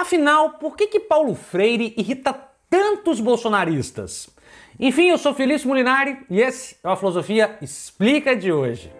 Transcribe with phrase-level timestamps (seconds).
[0.00, 2.32] Afinal, por que, que Paulo Freire irrita
[2.70, 4.30] tantos bolsonaristas?
[4.78, 8.92] Enfim, eu sou Felício Molinari e esse é a Filosofia Explica de hoje.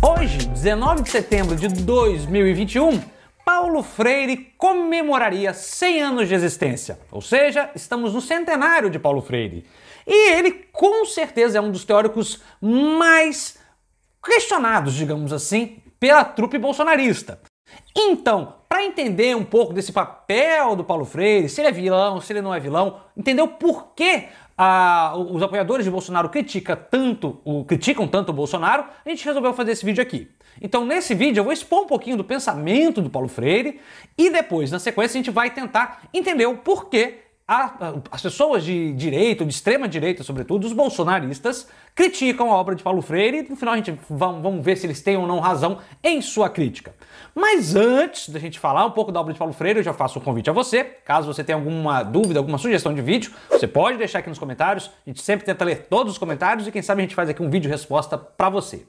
[0.00, 3.02] Hoje, 19 de setembro de 2021,
[3.44, 9.66] Paulo Freire comemoraria 100 anos de existência, ou seja, estamos no centenário de Paulo Freire.
[10.06, 13.57] E ele, com certeza, é um dos teóricos mais
[14.22, 17.40] questionados, digamos assim, pela trupe bolsonarista.
[17.96, 22.32] Então, para entender um pouco desse papel do Paulo Freire, se ele é vilão, se
[22.32, 27.64] ele não é vilão, entender o porquê ah, os apoiadores de Bolsonaro critica tanto, o,
[27.64, 30.28] criticam tanto o Bolsonaro, a gente resolveu fazer esse vídeo aqui.
[30.60, 33.80] Então, nesse vídeo, eu vou expor um pouquinho do pensamento do Paulo Freire
[34.16, 39.42] e depois, na sequência, a gente vai tentar entender o porquê as pessoas de direita,
[39.42, 43.72] de extrema direita, sobretudo, os bolsonaristas, criticam a obra de Paulo Freire e no final
[43.72, 46.94] a gente vamos, vamos ver se eles têm ou não razão em sua crítica.
[47.34, 50.18] Mas antes da gente falar um pouco da obra de Paulo Freire, eu já faço
[50.18, 50.84] um convite a você.
[50.84, 54.90] Caso você tenha alguma dúvida, alguma sugestão de vídeo, você pode deixar aqui nos comentários.
[55.06, 57.42] A gente sempre tenta ler todos os comentários e quem sabe a gente faz aqui
[57.42, 58.86] um vídeo resposta para você.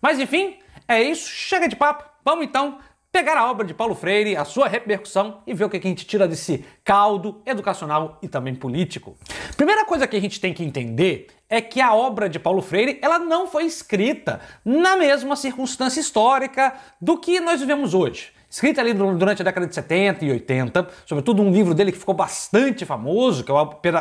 [0.00, 1.28] Mas enfim, é isso.
[1.28, 2.04] Chega de papo.
[2.24, 2.78] Vamos então
[3.16, 6.04] pegar a obra de Paulo Freire, a sua repercussão e ver o que a gente
[6.04, 9.16] tira desse caldo educacional e também político.
[9.56, 12.98] Primeira coisa que a gente tem que entender é que a obra de Paulo Freire
[13.00, 18.94] ela não foi escrita na mesma circunstância histórica do que nós vivemos hoje escrita ali
[18.94, 23.44] durante a década de 70 e 80, sobretudo um livro dele que ficou bastante famoso,
[23.44, 23.54] que é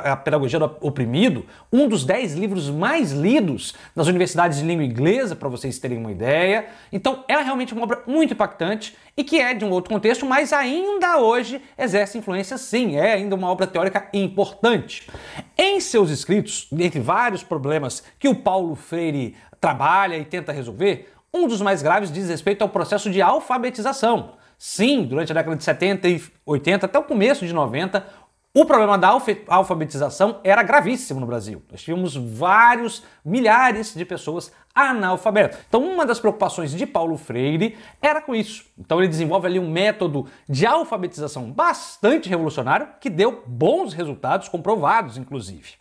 [0.10, 5.36] A Pedagogia do Oprimido, um dos dez livros mais lidos nas universidades de língua inglesa,
[5.36, 6.68] para vocês terem uma ideia.
[6.90, 10.54] Então, é realmente uma obra muito impactante e que é de um outro contexto, mas
[10.54, 15.10] ainda hoje exerce influência sim, é ainda uma obra teórica importante.
[15.58, 21.48] Em seus escritos, entre vários problemas que o Paulo Freire trabalha e tenta resolver, um
[21.48, 24.34] dos mais graves diz respeito ao processo de alfabetização.
[24.58, 28.06] Sim, durante a década de 70 e 80 até o começo de 90,
[28.54, 29.10] o problema da
[29.48, 31.62] alfabetização era gravíssimo no Brasil.
[31.70, 35.60] Nós tínhamos vários, milhares de pessoas analfabetas.
[35.68, 38.66] Então, uma das preocupações de Paulo Freire era com isso.
[38.80, 45.18] Então, ele desenvolve ali um método de alfabetização bastante revolucionário que deu bons resultados, comprovados
[45.18, 45.74] inclusive.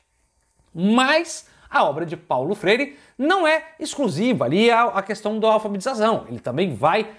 [0.75, 6.24] Mas a obra de Paulo Freire não é exclusiva ali à questão da alfabetização.
[6.28, 7.10] Ele também vai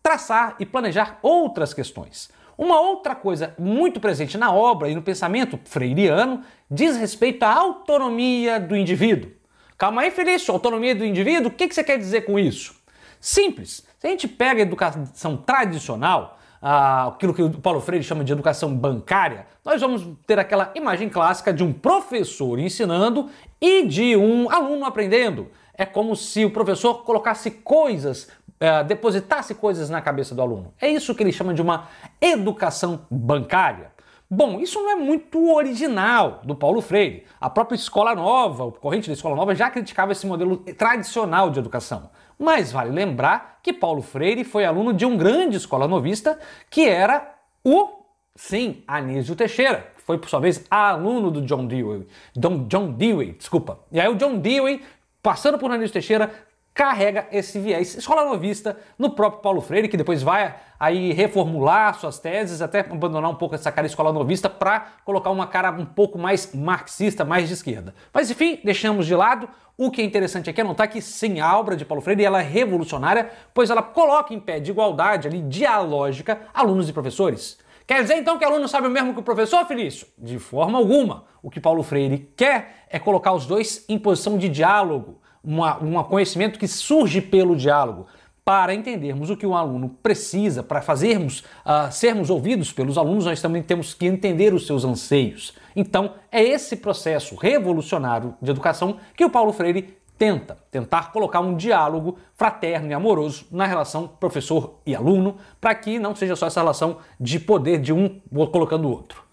[0.00, 2.30] traçar e planejar outras questões.
[2.56, 8.60] Uma outra coisa muito presente na obra e no pensamento freiriano diz respeito à autonomia
[8.60, 9.32] do indivíduo.
[9.76, 12.76] Calma aí, Felício, autonomia do indivíduo, o que você quer dizer com isso?
[13.20, 13.84] Simples.
[13.98, 18.74] Se a gente pega a educação tradicional, aquilo que o Paulo Freire chama de educação
[18.74, 23.28] bancária, nós vamos ter aquela imagem clássica de um professor ensinando
[23.60, 25.48] e de um aluno aprendendo.
[25.76, 28.28] É como se o professor colocasse coisas
[28.60, 30.72] é, depositasse coisas na cabeça do aluno.
[30.80, 31.88] É isso que ele chama de uma
[32.20, 33.92] educação bancária.
[34.30, 37.24] Bom, isso não é muito original do Paulo Freire.
[37.40, 41.58] A própria Escola Nova, o corrente da Escola Nova, já criticava esse modelo tradicional de
[41.58, 42.10] educação.
[42.38, 46.38] Mas vale lembrar que Paulo Freire foi aluno de um grande escola novista
[46.70, 47.88] que era o,
[48.34, 52.06] sim, Anísio Teixeira, que foi por sua vez aluno do John Dewey.
[52.36, 53.80] John, John Dewey, desculpa.
[53.92, 54.82] E aí o John Dewey,
[55.22, 56.32] passando por Anísio Teixeira,
[56.74, 62.18] carrega esse viés escola novista no próprio Paulo Freire, que depois vai aí reformular suas
[62.18, 66.18] teses, até abandonar um pouco essa cara escola novista para colocar uma cara um pouco
[66.18, 67.94] mais marxista, mais de esquerda.
[68.12, 69.48] Mas enfim, deixamos de lado.
[69.76, 72.40] O que é interessante aqui é notar que sim, a obra de Paulo Freire ela
[72.40, 77.58] é revolucionária, pois ela coloca em pé de igualdade ali, dialógica, alunos e professores.
[77.86, 80.06] Quer dizer então que o aluno sabe o mesmo que o professor, Felício?
[80.16, 81.24] De forma alguma.
[81.42, 86.58] O que Paulo Freire quer é colocar os dois em posição de diálogo, um conhecimento
[86.58, 88.06] que surge pelo diálogo.
[88.44, 93.40] Para entendermos o que o aluno precisa, para fazermos, uh, sermos ouvidos pelos alunos, nós
[93.40, 95.54] também temos que entender os seus anseios.
[95.74, 101.56] Então, é esse processo revolucionário de educação que o Paulo Freire tenta, tentar colocar um
[101.56, 106.60] diálogo fraterno e amoroso na relação professor e aluno, para que não seja só essa
[106.60, 108.20] relação de poder de um
[108.52, 109.23] colocando o outro.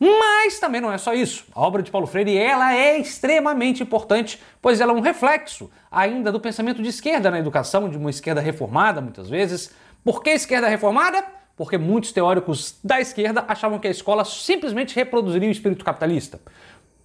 [0.00, 1.44] Mas também não é só isso.
[1.54, 6.32] A obra de Paulo Freire ela é extremamente importante, pois ela é um reflexo ainda
[6.32, 9.74] do pensamento de esquerda na educação, de uma esquerda reformada muitas vezes.
[10.02, 11.22] Por que esquerda reformada?
[11.54, 16.40] Porque muitos teóricos da esquerda achavam que a escola simplesmente reproduziria o espírito capitalista.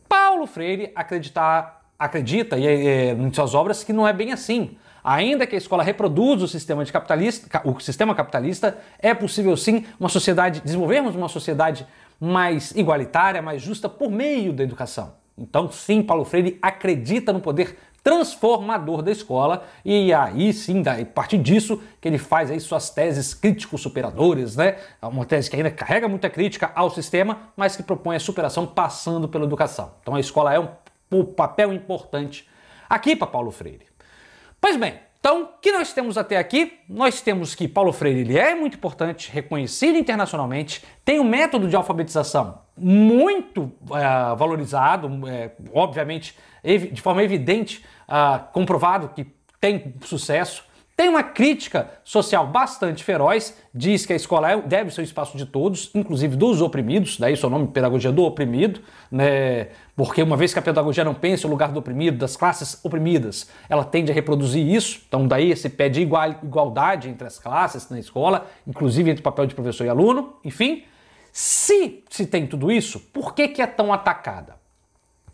[0.07, 4.77] Paulo Freire acredita, acredita e, é, em suas obras que não é bem assim.
[5.03, 10.09] Ainda que a escola reproduza o sistema, capitalista, o sistema capitalista, é possível sim uma
[10.09, 11.85] sociedade, desenvolvermos uma sociedade
[12.19, 15.13] mais igualitária, mais justa por meio da educação.
[15.37, 21.39] Então, sim, Paulo Freire acredita no poder transformador da escola e aí sim, a partir
[21.39, 24.77] disso que ele faz aí suas teses crítico-superadoras, né?
[25.01, 28.67] É uma tese que ainda carrega muita crítica ao sistema, mas que propõe a superação
[28.67, 29.93] passando pela educação.
[30.03, 30.67] Então a escola é um,
[31.11, 32.47] um papel importante
[32.87, 33.87] aqui para Paulo Freire.
[34.61, 36.73] Pois bem, então, o que nós temos até aqui?
[36.87, 41.75] Nós temos que Paulo Freire ele é muito importante, reconhecido internacionalmente, tem um método de
[41.75, 49.25] alfabetização muito é, valorizado, é, obviamente, de forma evidente, uh, comprovado que
[49.59, 50.63] tem sucesso.
[50.95, 55.37] Tem uma crítica social bastante feroz, diz que a escola é, deve ser o espaço
[55.37, 58.79] de todos, inclusive dos oprimidos, daí seu nome Pedagogia do Oprimido,
[59.11, 59.67] né?
[59.93, 63.49] porque uma vez que a pedagogia não pensa o lugar do oprimido, das classes oprimidas,
[63.67, 67.99] ela tende a reproduzir isso, então daí se pede igual, igualdade entre as classes na
[67.99, 70.85] escola, inclusive entre o papel de professor e aluno, enfim.
[71.33, 74.55] Se se tem tudo isso, por que, que é tão atacada?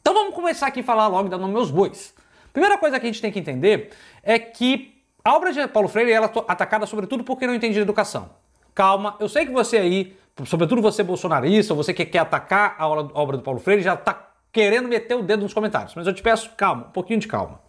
[0.02, 2.16] Então vamos começar aqui a falar logo da nome meus bois.
[2.52, 3.92] Primeira coisa que a gente tem que entender
[4.24, 7.80] é que a obra de Paulo Freire ela é atacada sobretudo porque não entende de
[7.82, 8.30] educação.
[8.74, 13.38] Calma, eu sei que você aí, sobretudo você bolsonarista, você que quer atacar a obra
[13.38, 15.94] do Paulo Freire, já está querendo meter o dedo nos comentários.
[15.96, 17.60] Mas eu te peço calma, um pouquinho de calma.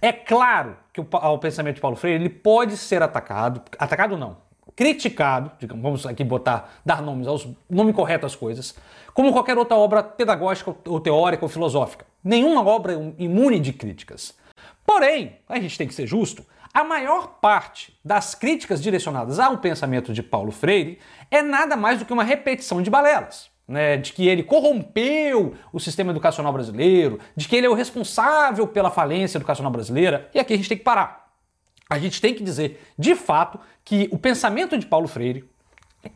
[0.00, 4.36] É claro que o, o pensamento de Paulo Freire ele pode ser atacado, atacado não,
[4.74, 8.74] criticado, digamos, vamos aqui botar, dar nomes aos nome correto às coisas,
[9.12, 12.06] como qualquer outra obra pedagógica ou teórica ou filosófica.
[12.22, 14.34] Nenhuma obra é imune de críticas.
[14.84, 20.12] Porém, a gente tem que ser justo, a maior parte das críticas direcionadas ao pensamento
[20.12, 20.98] de Paulo Freire
[21.30, 23.50] é nada mais do que uma repetição de balelas.
[23.68, 28.66] Né, de que ele corrompeu o sistema educacional brasileiro, de que ele é o responsável
[28.66, 31.32] pela falência educacional brasileira, e aqui a gente tem que parar.
[31.88, 35.48] A gente tem que dizer, de fato, que o pensamento de Paulo Freire,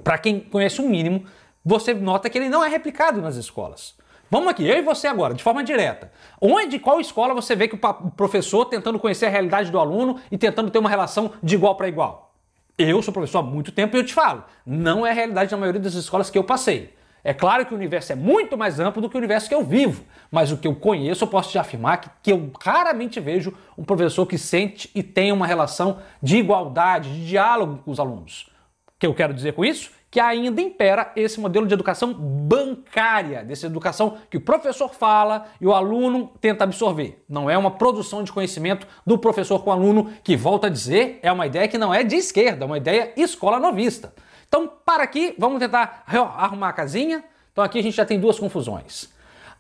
[0.03, 1.25] para quem conhece o um mínimo,
[1.65, 3.95] você nota que ele não é replicado nas escolas.
[4.31, 6.11] Vamos aqui, eu e você agora, de forma direta.
[6.41, 10.37] Onde, qual escola você vê que o professor tentando conhecer a realidade do aluno e
[10.37, 12.35] tentando ter uma relação de igual para igual?
[12.77, 15.57] Eu sou professor há muito tempo e eu te falo, não é a realidade da
[15.57, 16.95] maioria das escolas que eu passei.
[17.23, 19.65] É claro que o universo é muito mais amplo do que o universo que eu
[19.65, 23.53] vivo, mas o que eu conheço eu posso te afirmar que, que eu raramente vejo
[23.77, 28.49] um professor que sente e tem uma relação de igualdade, de diálogo com os alunos.
[28.89, 29.91] O que eu quero dizer com isso?
[30.17, 35.67] Que ainda impera esse modelo de educação bancária, dessa educação que o professor fala e
[35.67, 37.23] o aluno tenta absorver.
[37.29, 41.19] Não é uma produção de conhecimento do professor com o aluno, que, volta a dizer,
[41.23, 44.15] é uma ideia que não é de esquerda, é uma ideia escola novista.
[44.49, 47.23] Então, para aqui, vamos tentar arrumar a casinha.
[47.53, 49.13] Então, aqui a gente já tem duas confusões.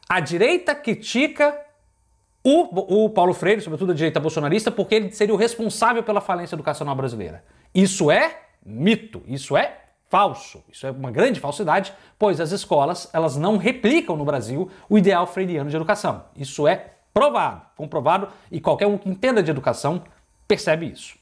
[0.08, 1.54] A direita critica
[2.42, 6.56] o, o Paulo Freire, sobretudo a direita bolsonarista, porque ele seria o responsável pela falência
[6.56, 7.44] educacional brasileira.
[7.74, 10.62] Isso é mito, isso é falso.
[10.70, 15.26] Isso é uma grande falsidade, pois as escolas elas não replicam no Brasil o ideal
[15.26, 16.24] freiriano de educação.
[16.36, 20.02] Isso é provado, comprovado, e qualquer um que entenda de educação
[20.46, 21.16] percebe isso.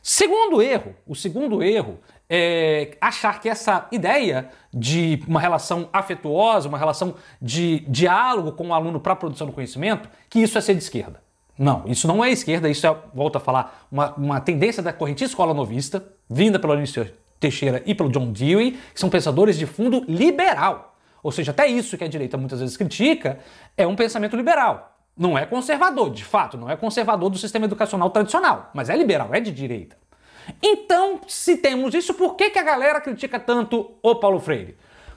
[0.00, 6.78] Segundo erro, o segundo erro é achar que essa ideia de uma relação afetuosa, uma
[6.78, 10.74] relação de diálogo com o aluno para a produção do conhecimento, que isso é ser
[10.74, 11.22] de esquerda.
[11.56, 15.22] Não, isso não é esquerda, isso é, volto a falar, uma, uma tendência da corrente
[15.22, 16.74] escola novista, vinda pela
[17.42, 20.96] Teixeira e pelo John Dewey, que são pensadores de fundo liberal.
[21.22, 23.38] Ou seja, até isso que a direita muitas vezes critica
[23.76, 24.96] é um pensamento liberal.
[25.16, 29.28] Não é conservador, de fato, não é conservador do sistema educacional tradicional, mas é liberal,
[29.32, 29.96] é de direita.
[30.62, 34.76] Então, se temos isso, por que, que a galera critica tanto o Paulo Freire?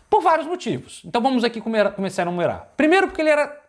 [0.10, 1.02] Por vários motivos.
[1.06, 2.74] Então vamos aqui começar a numerar.
[2.78, 3.60] Primeiro, porque ele era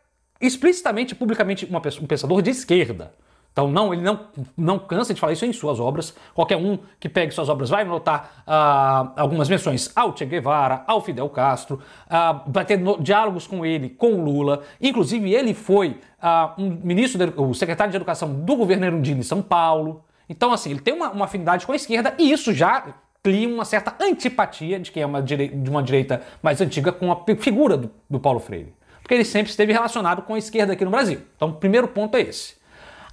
[0.41, 3.15] explicitamente, publicamente, um pensador de esquerda.
[3.57, 4.21] Então, não, ele não,
[4.55, 6.15] não cansa de falar isso em suas obras.
[6.35, 11.01] Qualquer um que pegue suas obras vai notar ah, algumas menções ao Che Guevara, ao
[11.01, 14.63] Fidel Castro, ah, vai ter no, diálogos com ele, com Lula.
[14.79, 19.23] Inclusive, ele foi ah, um ministro, de, o secretário de Educação do governo Erundino em
[19.23, 20.05] São Paulo.
[20.29, 22.85] Então, assim, ele tem uma, uma afinidade com a esquerda e isso já
[23.23, 27.11] cria uma certa antipatia de quem é uma direita, de uma direita mais antiga com
[27.11, 28.75] a figura do, do Paulo Freire.
[29.01, 31.23] Porque ele sempre esteve relacionado com a esquerda aqui no Brasil.
[31.35, 32.66] Então, o primeiro ponto é esse.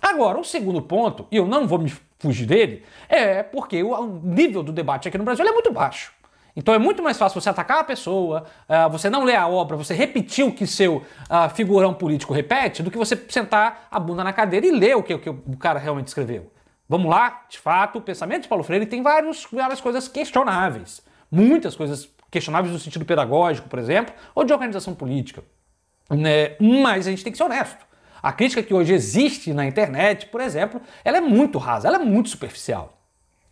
[0.03, 4.62] Agora, o segundo ponto, e eu não vou me fugir dele, é porque o nível
[4.62, 6.12] do debate aqui no Brasil é muito baixo.
[6.53, 9.77] Então é muito mais fácil você atacar a pessoa, uh, você não ler a obra,
[9.77, 14.25] você repetir o que seu uh, figurão político repete, do que você sentar a bunda
[14.25, 16.51] na cadeira e ler o que, o que o cara realmente escreveu.
[16.88, 21.01] Vamos lá, de fato, o pensamento de Paulo Freire tem vários, várias coisas questionáveis.
[21.31, 25.43] Muitas coisas questionáveis no sentido pedagógico, por exemplo, ou de organização política.
[26.10, 26.57] Né?
[26.60, 27.92] Mas a gente tem que ser honesto.
[28.24, 32.06] A crítica que hoje existe na internet, por exemplo, ela é muito rasa, ela é
[32.06, 32.98] muito superficial.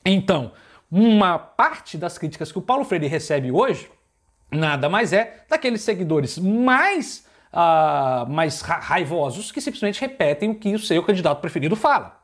[0.05, 0.53] Então,
[0.89, 3.91] uma parte das críticas que o Paulo Freire recebe hoje
[4.49, 10.73] nada mais é daqueles seguidores mais uh, mais ra raivosos que simplesmente repetem o que
[10.73, 12.20] o seu candidato preferido fala.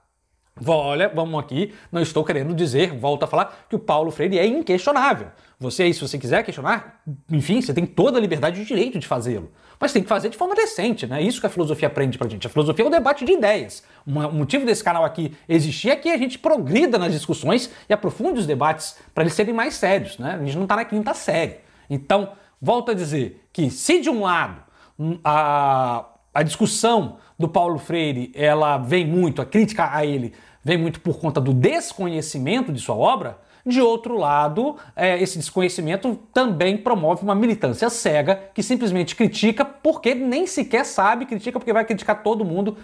[0.65, 4.45] Olha, vamos aqui, não estou querendo dizer, volto a falar, que o Paulo Freire é
[4.45, 5.27] inquestionável.
[5.59, 8.99] Você aí, se você quiser questionar, enfim, você tem toda a liberdade e o direito
[8.99, 9.51] de fazê-lo.
[9.79, 11.21] Mas tem que fazer de forma decente, né?
[11.21, 12.45] Isso que a filosofia aprende pra gente.
[12.45, 13.83] A filosofia é um debate de ideias.
[14.05, 18.39] O motivo desse canal aqui existir é que a gente progrida nas discussões e aprofunde
[18.39, 20.37] os debates para eles serem mais sérios, né?
[20.39, 21.57] A gente não está na quinta série.
[21.89, 24.61] Então, volto a dizer que se de um lado
[24.99, 30.77] hum, a, a discussão do Paulo Freire ela vem muito, a crítica a ele vem
[30.77, 36.77] muito por conta do desconhecimento de sua obra, de outro lado, é, esse desconhecimento também
[36.77, 42.23] promove uma militância cega que simplesmente critica porque nem sequer sabe, critica porque vai criticar
[42.23, 42.77] todo mundo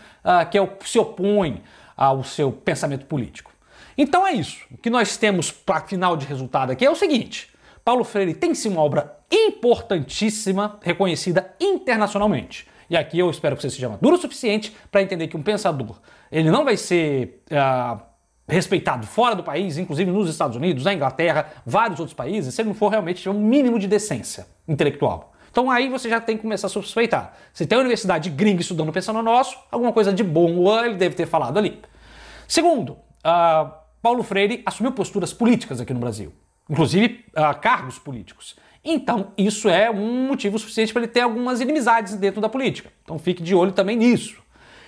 [0.51, 1.61] que é, se opõe
[1.95, 3.51] ao seu pensamento político.
[3.97, 4.65] Então é isso.
[4.71, 7.49] O que nós temos para final de resultado aqui é o seguinte:
[7.83, 12.67] Paulo Freire tem sim uma obra importantíssima, reconhecida internacionalmente.
[12.89, 15.99] E aqui eu espero que você seja maduro o suficiente para entender que um pensador
[16.31, 18.01] ele não vai ser uh,
[18.47, 22.69] respeitado fora do país, inclusive nos Estados Unidos, na Inglaterra, vários outros países, se ele
[22.69, 25.33] não for realmente um mínimo de decência intelectual.
[25.51, 27.33] Então aí você já tem que começar a suspeitar.
[27.53, 30.49] Se tem uma universidade gringa estudando pensando no nosso, alguma coisa de bom
[30.83, 31.79] ele deve ter falado ali.
[32.47, 33.71] Segundo, uh,
[34.01, 36.33] Paulo Freire assumiu posturas políticas aqui no Brasil,
[36.69, 38.55] inclusive uh, cargos políticos.
[38.83, 42.91] Então, isso é um motivo suficiente para ele ter algumas inimizades dentro da política.
[43.03, 44.41] Então, fique de olho também nisso.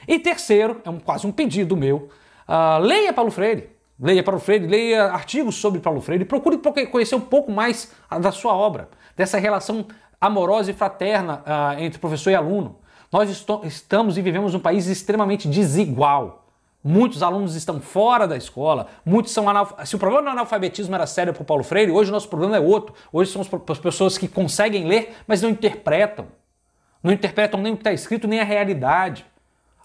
[0.07, 2.09] E terceiro, é um, quase um pedido meu,
[2.47, 3.69] uh, leia Paulo Freire.
[3.97, 8.53] Leia Paulo Freire, leia artigos sobre Paulo Freire, procure conhecer um pouco mais da sua
[8.53, 9.85] obra, dessa relação
[10.19, 12.77] amorosa e fraterna uh, entre professor e aluno.
[13.09, 13.29] Nós
[13.63, 16.44] estamos e vivemos um país extremamente desigual.
[16.87, 19.89] Muitos alunos estão fora da escola, muitos são analfabetos.
[19.89, 22.57] Se o problema do analfabetismo era sério para o Paulo Freire, hoje o nosso problema
[22.57, 22.93] é outro.
[23.11, 26.27] Hoje são as pessoas que conseguem ler, mas não interpretam.
[27.01, 29.25] Não interpretam nem o que está escrito, nem a realidade.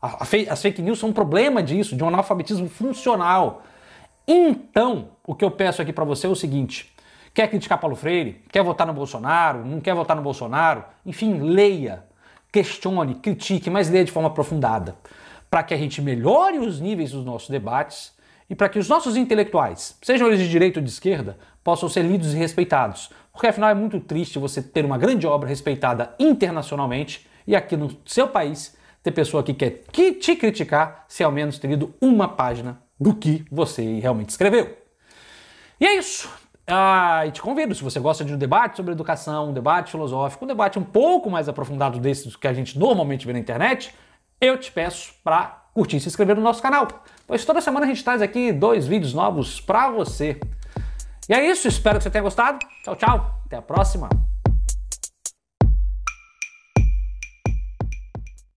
[0.02, 3.62] As fake news são um problema disso, de um analfabetismo funcional.
[4.28, 6.95] Então, o que eu peço aqui para você é o seguinte:
[7.33, 8.45] quer criticar Paulo Freire?
[8.52, 9.64] Quer votar no Bolsonaro?
[9.64, 10.85] Não quer votar no Bolsonaro?
[11.07, 12.04] Enfim, leia,
[12.52, 14.97] questione, critique, mas leia de forma aprofundada
[15.50, 18.12] para que a gente melhore os níveis dos nossos debates
[18.49, 22.02] e para que os nossos intelectuais, sejam eles de direita ou de esquerda, possam ser
[22.02, 23.11] lidos e respeitados.
[23.33, 27.97] Porque afinal é muito triste você ter uma grande obra respeitada internacionalmente e aqui no
[28.04, 32.80] seu país ter pessoa que quer te criticar se ao menos ter lido uma página
[32.99, 34.76] do que você realmente escreveu.
[35.80, 36.28] E é isso.
[36.66, 40.45] Ah, e te convido, se você gosta de um debate sobre educação, um debate filosófico,
[40.45, 43.92] um debate um pouco mais aprofundado desses que a gente normalmente vê na internet,
[44.41, 46.89] eu te peço para curtir e se inscrever no nosso canal,
[47.27, 50.41] pois toda semana a gente traz aqui dois vídeos novos para você.
[51.29, 52.59] E é isso, espero que você tenha gostado.
[52.83, 54.30] Tchau, tchau, até a próxima.